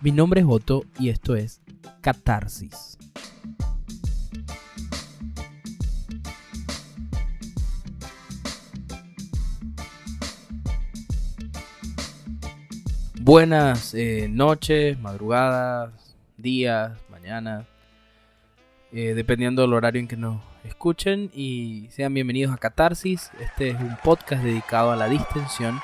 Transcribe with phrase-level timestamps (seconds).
[0.00, 1.60] Mi nombre es Otto y esto es
[2.00, 2.96] Catarsis.
[13.20, 17.66] Buenas eh, noches, madrugadas, días, mañanas,
[18.92, 23.32] eh, dependiendo del horario en que nos escuchen y sean bienvenidos a Catarsis.
[23.40, 25.80] Este es un podcast dedicado a la distensión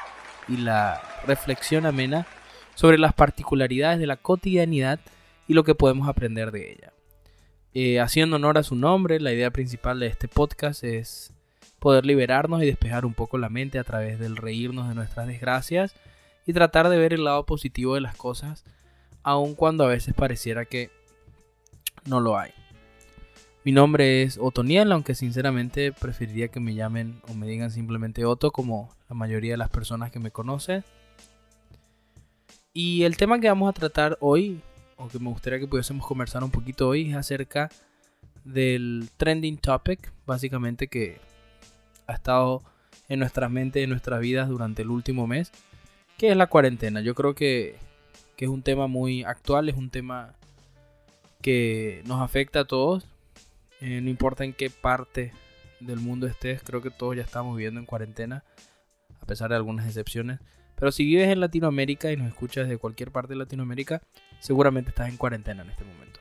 [0.46, 2.28] y la reflexión amena
[2.74, 5.00] sobre las particularidades de la cotidianidad
[5.48, 6.92] y lo que podemos aprender de ella.
[7.72, 11.32] Eh, haciendo honor a su nombre, la idea principal de este podcast es
[11.80, 15.94] poder liberarnos y despejar un poco la mente a través del reírnos de nuestras desgracias
[16.46, 18.64] y tratar de ver el lado positivo de las cosas,
[19.22, 20.90] aun cuando a veces pareciera que
[22.06, 22.52] no lo hay.
[23.64, 28.50] Mi nombre es Otoniel, aunque sinceramente preferiría que me llamen o me digan simplemente Otto,
[28.50, 30.84] como la mayoría de las personas que me conocen.
[32.76, 34.60] Y el tema que vamos a tratar hoy,
[34.96, 37.70] o que me gustaría que pudiésemos conversar un poquito hoy, es acerca
[38.44, 41.20] del trending topic, básicamente que
[42.08, 42.62] ha estado
[43.08, 45.52] en nuestras mentes, en nuestras vidas durante el último mes,
[46.18, 47.00] que es la cuarentena.
[47.00, 47.76] Yo creo que,
[48.36, 50.34] es un tema muy actual, es un tema
[51.40, 53.06] que nos afecta a todos
[53.80, 55.32] eh, no importa en qué parte
[55.78, 58.42] del mundo estés, creo que todos ya estamos viviendo en cuarentena,
[59.20, 60.40] a pesar de algunas excepciones.
[60.84, 64.02] Pero si vives en Latinoamérica y nos escuchas de cualquier parte de Latinoamérica,
[64.38, 66.20] seguramente estás en cuarentena en este momento.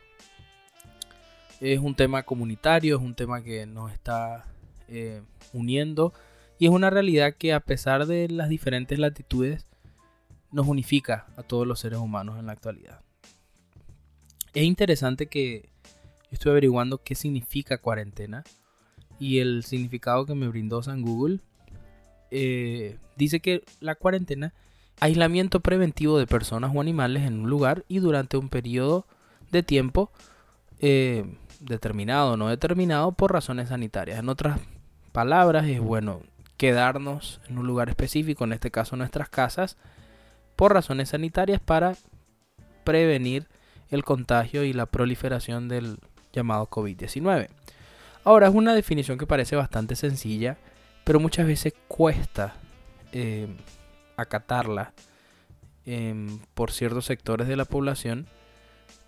[1.60, 4.46] Es un tema comunitario, es un tema que nos está
[4.88, 6.14] eh, uniendo
[6.60, 9.68] y es una realidad que a pesar de las diferentes latitudes
[10.54, 13.02] nos unifica a todos los seres humanos en la actualidad.
[14.54, 15.68] Es interesante que
[16.32, 18.46] estuve averiguando qué significa cuarentena
[19.20, 21.42] y el significado que me brindó San Google
[22.36, 24.54] eh, dice que la cuarentena
[25.00, 29.06] aislamiento preventivo de personas o animales en un lugar y durante un periodo
[29.52, 30.12] de tiempo
[30.80, 31.26] eh,
[31.60, 34.20] determinado o no determinado por razones sanitarias.
[34.20, 34.60] En otras
[35.12, 36.22] palabras, es bueno
[36.58, 39.78] quedarnos en un lugar específico, en este caso nuestras casas,
[40.56, 41.96] por razones sanitarias para
[42.84, 43.48] prevenir
[43.90, 46.00] el contagio y la proliferación del
[46.32, 47.50] llamado COVID-19.
[48.24, 50.58] Ahora, es una definición que parece bastante sencilla,
[51.04, 52.56] pero muchas veces cuesta
[53.12, 53.48] eh,
[54.18, 54.94] acatarla
[55.86, 58.28] em, por ciertos sectores de la población.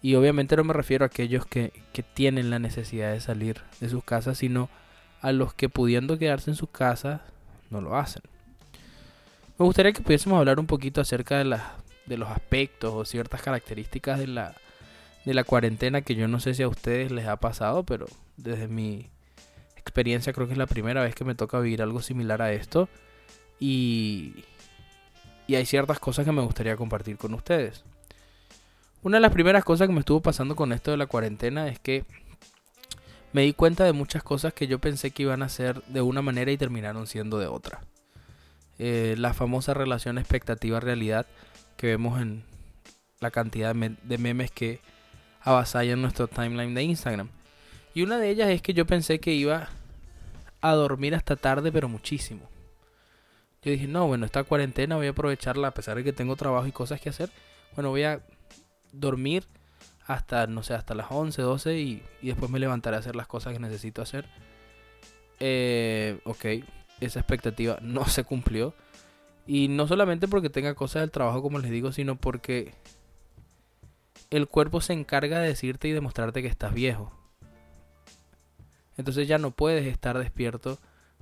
[0.02, 3.90] Y obviamente no me refiero a aquellos que, que, tienen la necesidad de salir de
[3.90, 4.70] sus casas, sino
[5.22, 7.22] a los que pudiendo quedarse en sus casas
[7.72, 8.22] no lo hacen.
[9.58, 11.60] Me gustaría que pudiésemos hablar un poquito acerca de,
[12.06, 14.54] de los aspectos o ciertas características de la,
[15.26, 18.06] de la cuarentena que yo no sé si a ustedes les ha pasado, pero
[18.38, 19.10] desde mi
[19.96, 22.90] creo que es la primera vez que me toca vivir algo similar a esto.
[23.60, 24.44] Y,
[25.48, 27.84] y hay ciertas cosas que me gustaría compartir con ustedes.
[29.02, 31.80] Una de las primeras cosas que me estuvo pasando con esto de la cuarentena es
[31.80, 32.06] que
[33.34, 36.22] me di cuenta de muchas cosas que yo pensé que iban a ser de una
[36.22, 37.82] manera y terminaron siendo de otra.
[38.80, 41.26] Eh, la famosa relación expectativa-realidad
[41.78, 42.44] que vemos en
[43.20, 44.80] la cantidad de memes que
[45.42, 47.30] avasallan nuestro timeline de Instagram.
[47.94, 49.70] Y una de ellas es que yo pensé que iba
[50.70, 52.50] a dormir hasta tarde, pero muchísimo.
[53.62, 56.68] Yo dije, no, bueno, esta cuarentena voy a aprovecharla a pesar de que tengo trabajo
[56.68, 57.32] y cosas que hacer.
[57.74, 58.22] Bueno, voy a
[58.92, 59.44] dormir
[60.06, 63.54] hasta, no sé, hasta las 11, 12 y, después me levantaré a hacer las cosas
[63.54, 64.26] que necesito hacer.
[65.40, 66.46] Eh, ok,
[67.02, 68.74] esa expectativa no se cumplió.
[69.48, 72.74] Y no solamente porque tenga cosas del trabajo, como les digo, sino porque
[74.30, 77.12] el cuerpo se encarga de decirte y demostrarte que estás viejo.
[78.98, 80.80] Entonces ya no puedes estar despierto,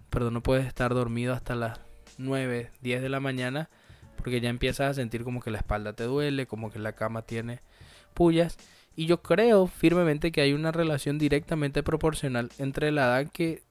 [0.10, 1.80] perdón, no puedes estar dormido hasta las
[2.18, 3.70] 9, 10 de la mañana,
[4.18, 7.24] porque ya empiezas a sentir como que la espalda te duele, como que la cama
[7.24, 7.60] tiene
[8.14, 8.58] pullas.
[8.96, 13.64] Y yo creo firmemente que hay una relación directamente proporcional entre la edad que,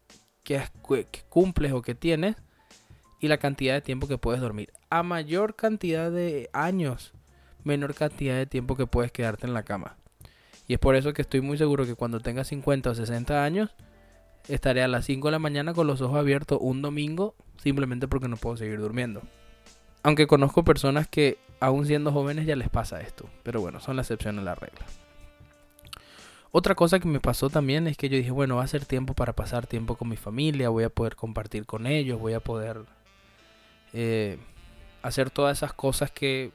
[0.43, 2.37] que, que cumples o que tienes
[3.20, 4.72] y la cantidad de tiempo que puedes dormir.
[4.90, 7.12] A mayor cantidad de años
[7.64, 9.96] menor cantidad de tiempo que puedes quedarte en la cama.
[10.66, 13.75] Y es por eso que estoy muy seguro que cuando tenga 50 o 60 años,
[14.48, 18.28] estaré a las 5 de la mañana con los ojos abiertos un domingo simplemente porque
[18.28, 19.22] no puedo seguir durmiendo.
[20.02, 24.02] Aunque conozco personas que aún siendo jóvenes ya les pasa esto, pero bueno, son la
[24.02, 24.84] excepción a la regla.
[26.50, 29.14] Otra cosa que me pasó también es que yo dije, bueno, va a ser tiempo
[29.14, 32.82] para pasar tiempo con mi familia, voy a poder compartir con ellos, voy a poder
[33.94, 34.38] eh,
[35.02, 36.50] hacer todas esas cosas que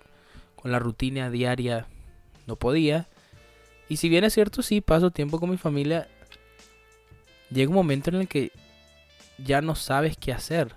[0.56, 1.88] con la rutina diaria
[2.46, 3.08] no podía.
[3.90, 6.08] Y si bien es cierto, sí, paso tiempo con mi familia,
[7.50, 8.52] llega un momento en el que
[9.38, 10.76] ya no sabes qué hacer.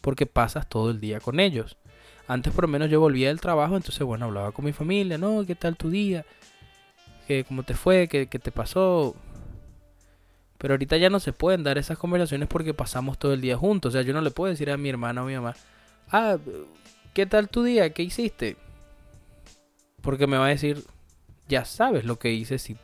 [0.00, 1.76] Porque pasas todo el día con ellos.
[2.28, 5.44] Antes por lo menos yo volvía del trabajo, entonces bueno, hablaba con mi familia, no,
[5.46, 6.24] ¿qué tal tu día?
[7.26, 8.08] ¿Qué, ¿Cómo te fue?
[8.08, 9.14] ¿Qué, ¿Qué te pasó?
[10.58, 13.90] Pero ahorita ya no se pueden dar esas conversaciones porque pasamos todo el día juntos.
[13.90, 15.54] O sea, yo no le puedo decir a mi hermana o a mi mamá,
[16.10, 16.38] ah,
[17.14, 17.90] ¿qué tal tu día?
[17.90, 18.56] ¿Qué hiciste?
[20.02, 20.84] Porque me va a decir,
[21.48, 22.76] ya sabes lo que hice si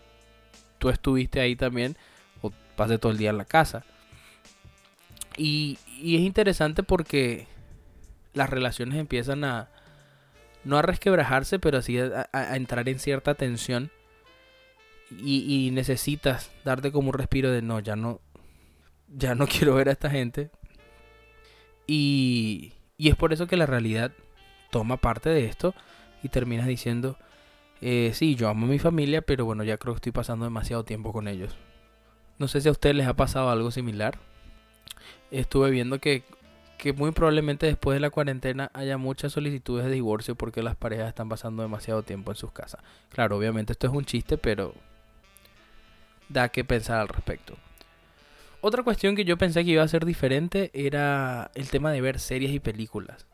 [0.78, 1.96] tú estuviste ahí también
[2.76, 3.84] pasé todo el día en la casa.
[5.36, 7.46] Y, y es interesante porque
[8.34, 9.68] las relaciones empiezan a,
[10.64, 13.90] no a resquebrajarse, pero así a, entrar en cierta tensión.
[15.10, 18.20] Y, y, necesitas darte como un respiro de no, ya no,
[19.08, 20.50] ya no quiero ver a esta gente.
[21.86, 24.12] Y, y es por eso que la realidad
[24.70, 25.74] toma parte de esto
[26.22, 27.18] y terminas diciendo,
[27.80, 30.84] eh, sí, yo amo a mi familia, pero bueno, ya creo que estoy pasando demasiado
[30.84, 31.56] tiempo con ellos.
[32.42, 34.18] No sé si a ustedes les ha pasado algo similar.
[35.30, 36.24] Estuve viendo que
[36.76, 41.06] que muy probablemente después de la cuarentena haya muchas solicitudes de divorcio porque las parejas
[41.06, 42.82] están pasando demasiado tiempo en sus casas.
[43.10, 44.74] Claro, obviamente esto es un chiste, pero
[46.28, 47.54] da que pensar al respecto.
[48.60, 52.18] Otra cuestión que yo pensé que iba a ser diferente era el tema de ver
[52.18, 53.28] series y películas.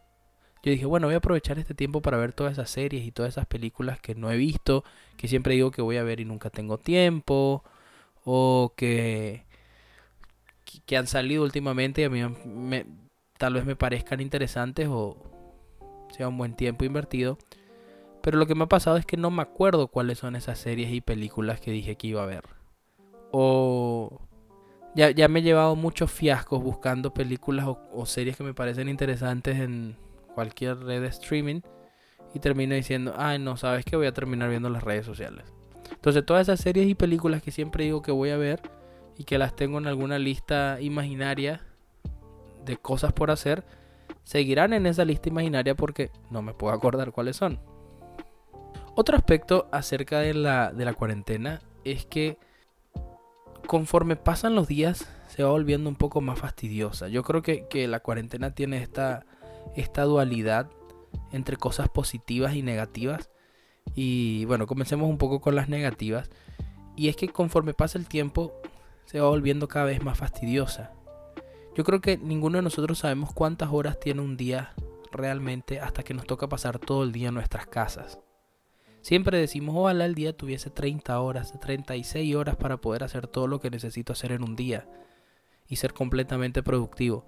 [0.62, 3.32] Yo dije, bueno, voy a aprovechar este tiempo para ver todas esas series y todas
[3.32, 4.84] esas películas que no he visto,
[5.16, 7.64] que siempre digo que voy a ver y nunca tengo tiempo,
[8.30, 9.46] o que,
[10.84, 12.20] que han salido últimamente y a mí
[13.38, 15.16] tal vez me parezcan interesantes o
[16.10, 17.38] sea un buen tiempo invertido.
[18.22, 20.92] Pero lo que me ha pasado es que no me acuerdo cuáles son esas series
[20.92, 22.44] y películas que dije que iba a ver.
[23.32, 24.20] O
[24.94, 29.58] ya, ya me he llevado muchos fiascos buscando películas o, series que me parecen interesantes
[29.58, 29.96] en
[30.34, 31.62] cualquier red de streaming.
[32.34, 35.54] Y termino diciendo, ay no, sabes que voy a terminar viendo las redes sociales.
[35.90, 38.60] Entonces todas esas series y películas que siempre digo que voy a ver
[39.16, 41.62] y que las tengo en alguna lista imaginaria
[42.64, 43.64] de cosas por hacer
[44.24, 47.58] seguirán en esa lista imaginaria porque no me puedo acordar cuáles son.
[48.94, 52.36] Otro aspecto acerca de la, de la cuarentena es que
[53.66, 57.08] conforme pasan los días se va volviendo un poco más fastidiosa.
[57.08, 59.24] Yo creo que, que la cuarentena tiene esta,
[59.76, 60.68] esta dualidad
[61.32, 63.30] entre cosas positivas y negativas.
[63.94, 66.30] Y bueno, comencemos un poco con las negativas.
[66.96, 68.52] Y es que conforme pasa el tiempo
[69.04, 70.92] se va volviendo cada vez más fastidiosa.
[71.76, 74.74] Yo creo que ninguno de nosotros sabemos cuántas horas tiene un día
[75.12, 78.18] realmente hasta que nos toca pasar todo el día en nuestras casas.
[79.00, 83.60] Siempre decimos, ojalá el día tuviese 30 horas, 36 horas para poder hacer todo lo
[83.60, 84.88] que necesito hacer en un día
[85.68, 87.24] y ser completamente productivo.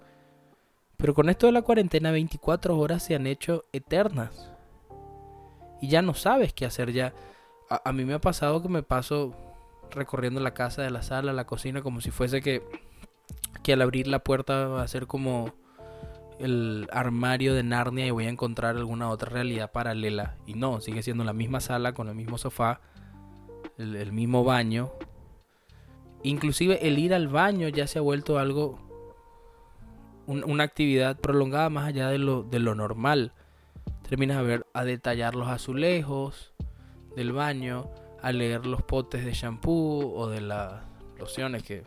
[0.97, 4.51] Pero con esto de la cuarentena, 24 horas se han hecho eternas.
[5.81, 7.13] Y ya no sabes qué hacer ya.
[7.69, 9.33] A, mí me ha pasado que me paso
[9.91, 12.61] recorriendo la casa, de la sala, la cocina, como si fuese que
[13.63, 15.53] que al abrir la puerta va a ser como
[16.39, 20.37] el armario de Narnia y voy a encontrar alguna otra realidad paralela.
[20.47, 22.81] Y no, sigue siendo la misma sala con el mismo sofá,
[23.77, 24.91] el, mismo baño.
[26.23, 28.79] Inclusive el ir al baño ya se ha vuelto algo,
[30.25, 33.33] una actividad prolongada más allá de lo, de lo normal.
[34.11, 36.51] Terminas a ver, a detallar los azulejos
[37.15, 37.89] del baño,
[38.21, 40.83] a leer los potes de shampoo o de las
[41.17, 41.85] lociones que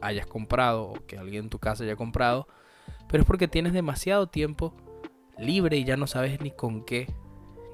[0.00, 2.48] hayas comprado o que alguien en tu casa haya comprado,
[3.10, 4.74] pero es porque tienes demasiado tiempo
[5.36, 7.12] libre y ya no sabes ni con qué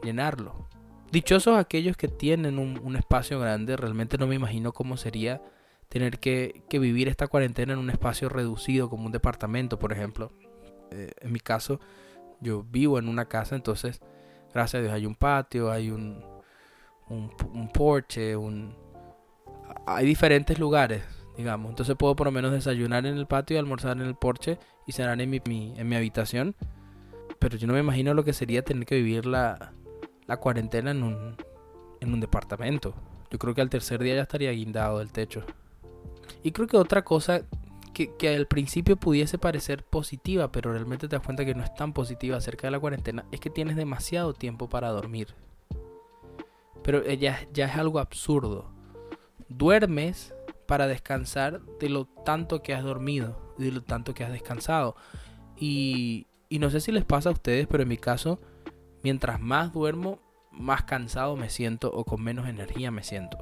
[0.02, 0.66] llenarlo.
[1.12, 5.40] Dichosos aquellos que tienen un, espacio grande, realmente no me imagino cómo sería
[5.88, 10.32] tener que, vivir esta cuarentena en un espacio reducido como un departamento, por ejemplo.
[10.90, 11.78] Eh, en mi caso,
[12.42, 14.00] yo vivo en una casa, entonces,
[14.52, 16.22] gracias a Dios, hay un patio, hay un,
[17.08, 18.74] un, porche, un...
[19.86, 21.02] hay diferentes lugares
[21.36, 21.70] digamos.
[21.70, 25.20] Entonces puedo por lo menos desayunar en el patio, almorzar en el porche y cenar
[25.20, 26.54] en mi, en mi habitación.
[27.38, 29.72] Pero yo no me imagino lo que sería tener que vivir la,
[30.26, 31.36] la cuarentena en un,
[32.00, 32.94] en un departamento.
[33.30, 35.42] Yo creo que al tercer día ya estaría guindado del techo.
[36.42, 37.42] Y creo que otra cosa
[37.92, 41.92] que, al principio pudiese parecer positiva, pero realmente te das cuenta que no es tan
[41.92, 45.34] positiva acerca de la cuarentena, es que tienes demasiado tiempo para dormir.
[46.82, 48.70] Pero ya, ya es algo absurdo.
[49.48, 50.34] Duermes
[50.66, 54.96] para descansar de lo tanto que has dormido, de lo tanto que has descansado.
[55.56, 58.40] Y, no sé si les pasa a ustedes, pero en mi caso,
[59.02, 60.18] mientras más duermo,
[60.50, 63.38] más cansado me siento o con menos energía me siento.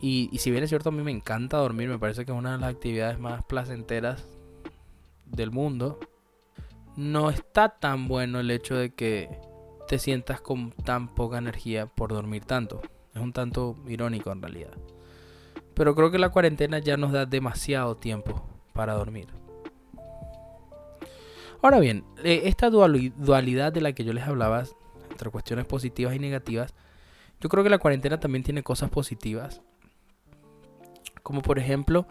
[0.00, 2.52] Y, si bien es cierto, a mí me encanta dormir, me parece que es una
[2.52, 4.26] de las actividades más placenteras
[5.26, 5.98] del mundo.
[6.96, 9.28] No está tan bueno el hecho de que
[9.86, 12.80] te sientas con tan poca energía por dormir tanto.
[13.14, 14.76] Es un tanto irónico en realidad.
[15.74, 18.42] Pero creo que la cuarentena ya nos da demasiado tiempo
[18.72, 19.28] para dormir.
[21.62, 24.64] Ahora bien, eh, esta dualidad de la que yo les hablaba,
[25.10, 26.74] entre cuestiones positivas y negativas,
[27.40, 29.60] yo creo que la cuarentena también tiene cosas positivas.
[31.30, 32.08] Como por ejemplo,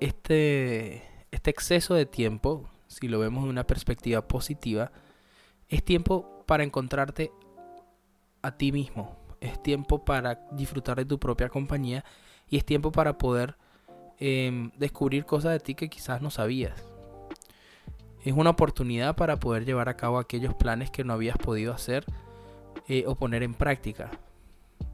[0.00, 4.90] este, este exceso de tiempo, si lo vemos de una perspectiva positiva,
[5.68, 7.30] es tiempo para encontrarte
[8.42, 9.16] a ti mismo.
[9.40, 12.04] Es tiempo para disfrutar de tu propia compañía
[12.48, 13.54] y es tiempo para poder
[14.18, 16.84] em, descubrir cosas de ti que quizás no sabías.
[18.24, 22.04] Es una oportunidad para poder llevar a cabo aquellos planes que no habías podido hacer
[22.88, 24.10] eh, o poner en práctica.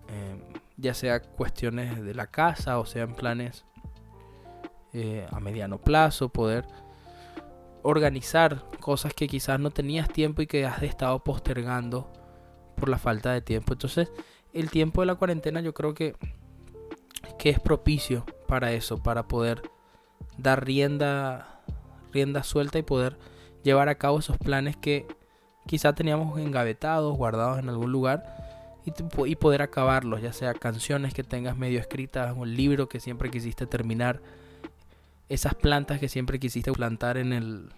[0.08, 3.64] Em, ya sea cuestiones de la casa o sean planes
[4.92, 6.66] eh, a mediano plazo, poder
[7.82, 12.10] organizar cosas que quizás no tenías tiempo y que has estado postergando
[12.76, 13.72] por la falta de tiempo.
[13.72, 14.10] Entonces,
[14.52, 16.16] el tiempo de la cuarentena yo creo que,
[17.38, 19.62] que es propicio para eso, para poder
[20.38, 21.60] dar rienda,
[22.12, 23.18] rienda suelta y poder
[23.62, 25.06] llevar a cabo esos planes que
[25.66, 28.43] quizás teníamos engavetados, guardados en algún lugar
[28.84, 28.92] y,
[29.26, 33.66] y poder acabarlos, ya sea canciones que tengas medio escritas, un libro que siempre quisiste
[33.66, 34.20] terminar
[35.28, 37.70] esas plantas que siempre quisiste plantar en el,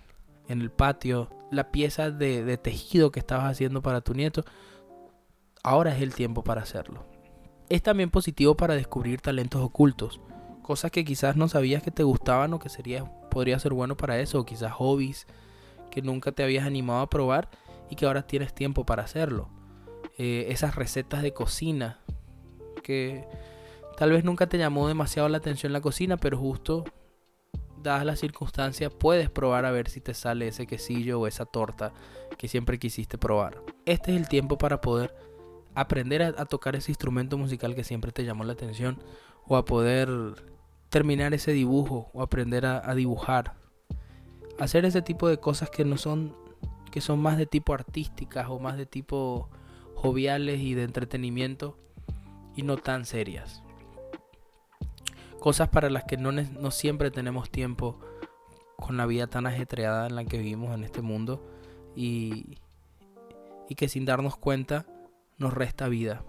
[0.49, 4.45] en el patio, la pieza de, tejido que estabas haciendo para tu nieto,
[5.63, 7.05] ahora es el tiempo para hacerlo.
[7.69, 10.21] Es también positivo para descubrir talentos ocultos,
[10.63, 14.19] cosas que quizás no sabías que te gustaban o que sería, podría ser bueno para
[14.19, 15.27] eso, o quizás hobbies
[15.91, 17.49] que nunca te habías animado a probar
[17.91, 19.49] y que ahora tienes tiempo para hacerlo.
[20.19, 22.01] Eh, esas recetas de cocina
[22.83, 23.27] que
[23.97, 26.85] tal vez nunca te llamó demasiado la atención la cocina, pero justo
[27.83, 31.93] dadas las circunstancias, puedes probar a ver si te sale ese quesillo o esa torta
[32.37, 33.63] que siempre quisiste probar.
[33.85, 35.15] Este es el tiempo para poder
[35.75, 38.99] aprender a, tocar ese instrumento musical que siempre te llamó la atención
[39.47, 40.09] o a poder
[40.89, 43.55] terminar ese dibujo o aprender a, a dibujar.
[44.59, 46.35] Hacer ese tipo de cosas que no son
[46.91, 49.51] que son más de tipo artísticas o más de tipo
[49.97, 51.77] joviales y de entretenimiento
[52.55, 53.65] y no tan serias
[55.47, 58.01] cosas para las que no, no siempre tenemos tiempo
[58.75, 61.41] con la vida tan ajetreada en la que vivimos en este mundo
[61.95, 62.59] y,
[63.69, 64.87] y que sin darnos cuenta
[65.39, 66.25] nos resta vida.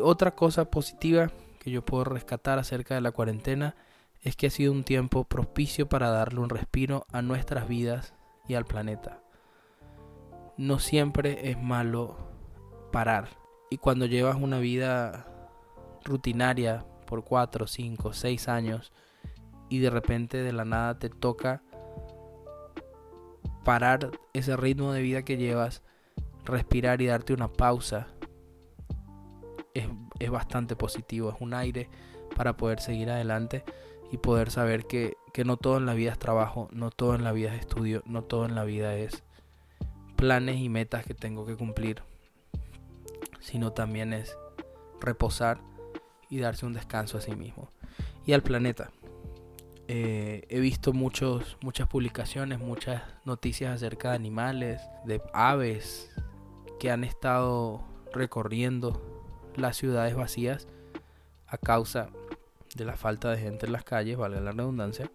[0.00, 1.30] Otra cosa positiva
[1.60, 3.76] que yo puedo rescatar acerca de la cuarentena
[4.22, 8.14] es que ha sido un tiempo propicio para darle un respiro a nuestras vidas
[8.48, 9.20] y al planeta.
[10.56, 12.16] No siempre es malo
[12.94, 13.28] parar.
[13.70, 15.26] Y cuando llevas una vida
[16.04, 18.92] rutinaria, por 4, 5, 6 años
[19.68, 21.60] y de repente de la nada te toca
[23.64, 25.82] parar ese ritmo de vida que llevas,
[26.44, 28.06] respirar y darte una pausa,
[29.74, 29.88] es,
[30.20, 31.88] es, bastante positivo, es un aire
[32.36, 33.64] para poder seguir adelante
[34.12, 37.24] y poder saber que, que no todo en la vida es trabajo, no todo en
[37.24, 39.24] la vida es estudio, no todo en la vida es
[40.14, 42.02] planes y metas que tengo que cumplir,
[43.44, 44.38] sino también es
[45.00, 45.60] reposar
[46.30, 47.68] y darse un descanso a sí mismo
[48.26, 48.90] y al planeta.
[49.86, 56.10] Eh, he visto muchos, muchas publicaciones, muchas noticias acerca de animales, de aves
[56.80, 57.84] que han estado
[58.14, 59.02] recorriendo
[59.56, 60.66] las ciudades vacías
[61.46, 62.08] a causa
[62.74, 65.10] de la falta de gente en las calles, valga la redundancia,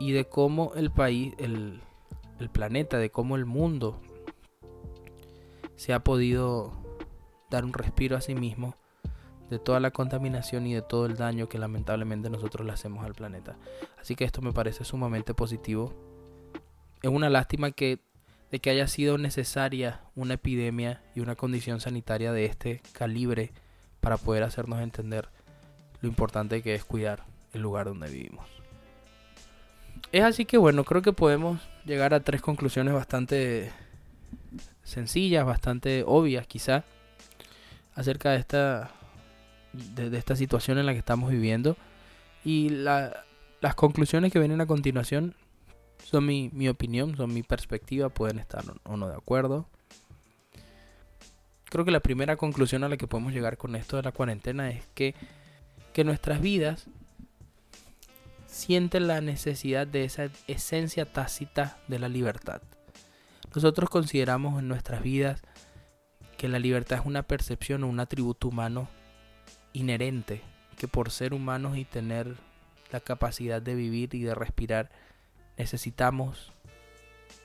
[0.00, 1.80] y de cómo el país, el,
[2.40, 4.00] el planeta, de cómo el mundo
[5.76, 6.81] se ha podido
[7.52, 8.74] dar un respiro a sí mismo
[9.50, 13.14] de toda la contaminación y de todo el daño que lamentablemente nosotros le hacemos al
[13.14, 13.56] planeta.
[14.00, 15.94] Así que esto me parece sumamente positivo.
[17.02, 18.00] Es una lástima que
[18.50, 23.50] de que haya sido necesaria una epidemia y una condición sanitaria de este calibre
[24.00, 25.28] para poder hacernos entender
[26.02, 28.46] lo importante que es cuidar el lugar donde vivimos.
[30.12, 33.70] Es así que bueno, creo que podemos llegar a tres conclusiones bastante
[34.82, 36.84] sencillas, bastante obvias quizá,
[37.94, 38.90] acerca de esta
[39.72, 41.76] de, esta situación en la que estamos viviendo.
[42.44, 45.34] Y las conclusiones que vienen a continuación
[46.04, 49.66] son mi, mi opinión, son mi perspectiva, pueden estar o no de acuerdo.
[51.66, 54.70] Creo que la primera conclusión a la que podemos llegar con esto de la cuarentena
[54.70, 55.14] es que,
[55.92, 56.86] que nuestras vidas
[58.46, 62.60] sienten la necesidad de esa esencia tácita de la libertad.
[63.54, 65.42] Nosotros consideramos en nuestras vidas
[66.42, 68.88] que la libertad es una percepción o un atributo humano
[69.72, 70.42] inherente
[70.76, 72.34] que por ser humanos y tener
[72.90, 74.90] la capacidad de vivir y de respirar
[75.56, 76.52] necesitamos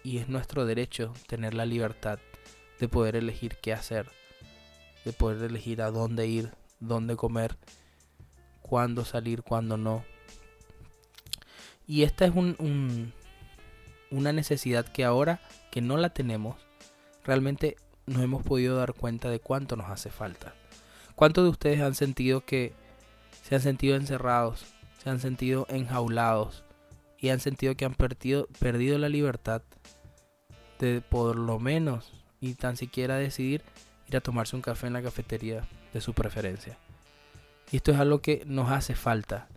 [0.01, 2.17] y es nuestro derecho tener la libertad
[2.79, 4.09] de poder elegir qué hacer,
[5.05, 7.55] de poder elegir a dónde ir, dónde comer,
[8.63, 10.03] cuándo salir, cuándo no.
[11.85, 13.13] Y esta es un,
[14.09, 15.39] una necesidad que ahora
[15.69, 16.55] que no la tenemos,
[17.23, 17.77] realmente
[18.07, 20.55] nos hemos podido dar cuenta de cuánto nos hace falta.
[21.15, 22.73] ¿Cuántos de ustedes han sentido que
[23.43, 24.65] se han sentido encerrados,
[25.03, 26.63] se han sentido enjaulados
[27.19, 29.61] y han sentido que han perdido, perdido la libertad
[30.79, 33.63] de por lo menos y tan siquiera decidir
[34.07, 36.77] ir a tomarse un café en la cafetería de su preferencia?
[37.71, 39.47] Y esto es algo que nos hace falta.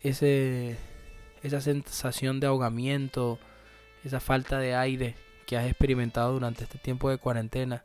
[0.00, 3.38] Esa sensación de ahogamiento,
[4.04, 7.82] esa falta de aire que has experimentado durante este tiempo de cuarentena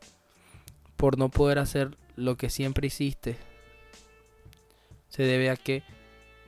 [0.96, 3.36] por no poder hacer lo que siempre hiciste
[5.08, 5.82] se debe a que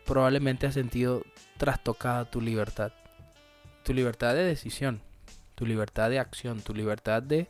[0.05, 1.23] probablemente has sentido
[1.57, 2.93] trastocada tu libertad.
[3.85, 5.01] Tu libertad de decisión,
[5.55, 7.49] tu libertad de acción, tu libertad de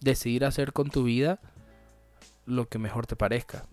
[0.00, 1.38] decidir hacer con tu vida
[2.46, 3.66] lo que mejor te parezca.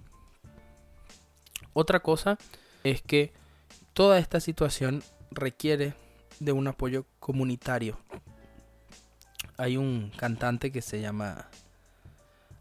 [1.74, 2.38] Otra cosa
[2.84, 3.34] es que
[3.94, 5.94] toda esta situación requiere
[6.39, 7.98] de un apoyo comunitario.
[9.60, 11.50] Hay un cantante que se llama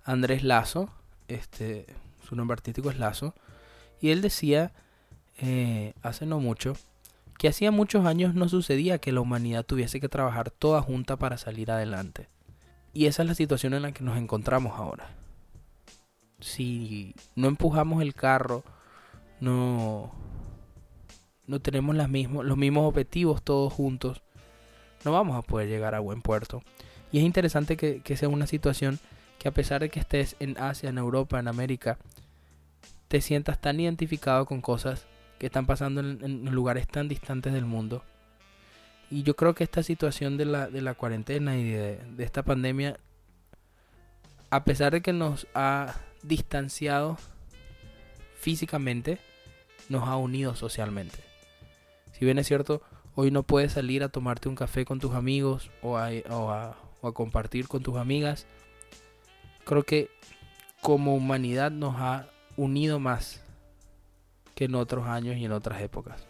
[0.05, 0.91] Andrés Lazo,
[1.29, 1.87] este,
[2.29, 3.35] su nombre artístico es Lazo,
[4.01, 4.73] y él decía
[5.39, 6.75] eh, hace no mucho
[7.39, 11.39] que hacía muchos años no sucedía que la humanidad tuviese que trabajar toda junta para
[11.39, 12.29] salir adelante.
[12.93, 15.09] Y esa es la situación en la que nos encontramos ahora.
[16.41, 18.65] Si no empujamos el carro,
[19.39, 20.11] no,
[21.47, 24.21] no tenemos mismos, los mismos objetivos todos juntos,
[25.05, 26.65] no vamos a poder llegar a buen puerto.
[27.13, 28.99] Y es interesante que, sea una situación
[29.39, 31.99] que a pesar de que estés en Asia, en Europa, en América,
[33.09, 35.07] te sientas tan identificado con cosas
[35.39, 38.03] que están pasando en, lugares tan distantes del mundo.
[39.11, 42.43] Y yo creo que esta situación de la, de la cuarentena y de, de esta
[42.43, 42.99] pandemia,
[44.51, 47.17] a pesar de que nos ha distanciado
[48.39, 49.19] físicamente,
[49.89, 51.19] nos ha unido socialmente.
[52.13, 52.83] Si bien es cierto,
[53.15, 57.83] hoy no puedes salir a tomarte un café con tus amigos o a, compartir con
[57.83, 58.47] tus amigas,
[59.65, 60.11] creo que
[60.81, 63.43] como humanidad nos ha unido más
[64.55, 66.27] que en otros años y en otras épocas.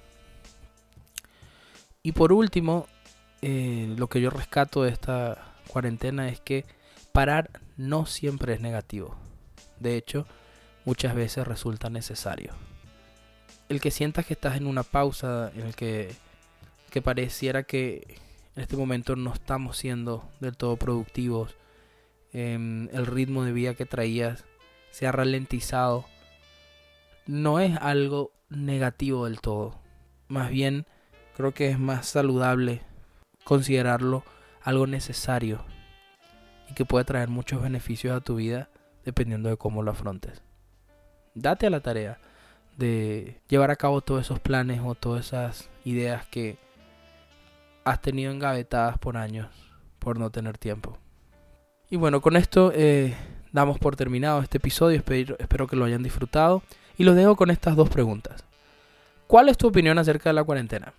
[2.02, 2.87] Y por último,
[3.42, 6.64] eh, lo que yo rescato de esta cuarentena es que
[7.12, 9.16] parar no siempre es negativo.
[9.81, 10.26] De hecho,
[10.85, 12.54] muchas veces resulta necesario
[13.68, 16.11] el que sientas que estás en una pausa, en el que,
[16.90, 18.16] que pareciera que
[18.59, 21.55] en este momento no estamos siendo del todo productivos,
[22.33, 24.44] em, el ritmo de vida que traías
[24.90, 26.07] se ha ralentizado,
[27.25, 29.79] no es algo negativo del todo.
[30.27, 30.87] Más bien,
[31.37, 32.83] creo que es más saludable
[33.44, 34.25] considerarlo
[34.64, 35.64] algo necesario
[36.68, 38.71] y que puede traer muchos beneficios a tu vida
[39.05, 40.42] dependiendo de cómo lo afrontes.
[41.37, 42.18] Date a la tarea
[42.77, 46.59] de llevar a cabo todos esos planes o todas esas ideas que
[47.90, 49.48] has tenido engavetadas por años
[49.98, 50.98] por no tener tiempo.
[51.90, 53.16] Y bueno, con esto eh,
[53.53, 56.62] damos por terminado este episodio, espero, espero que lo hayan disfrutado
[56.96, 58.44] y los dejo con estas dos preguntas.
[59.27, 60.92] ¿Cuál es tu opinión acerca de la cuarentena?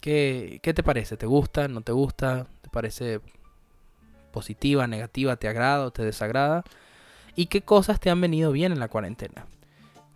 [0.00, 1.16] ¿Qué, ¿Qué, te parece?
[1.16, 1.68] ¿Te gusta?
[1.68, 2.46] ¿No te gusta?
[2.62, 3.20] ¿Te parece
[4.32, 5.36] positiva, negativa?
[5.36, 6.64] ¿Te agrada o te desagrada?
[7.36, 9.46] ¿Y qué cosas te han venido bien en la cuarentena?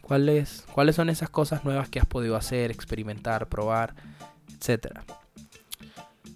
[0.00, 3.94] ¿Cuáles, ¿Cuáles son esas cosas nuevas que has podido hacer, experimentar, probar,
[4.59, 5.05] etcétera?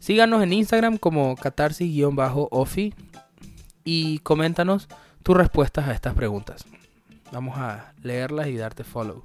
[0.08, 2.94] Síganos en Instagram como catarsis-ofi
[3.84, 4.88] y coméntanos
[5.22, 6.64] tus respuestas a estas preguntas.
[7.30, 9.22] Vamos a leerlas y darte follow.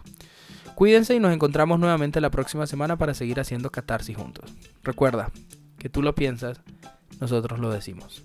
[0.75, 4.53] Cuídense y nos encontramos nuevamente la próxima semana para seguir haciendo catarsis juntos.
[4.83, 5.31] Recuerda
[5.77, 6.59] que tú lo piensas,
[7.21, 8.21] nosotros lo decimos.